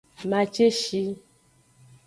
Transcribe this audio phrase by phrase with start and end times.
[0.29, 1.01] Maceshi.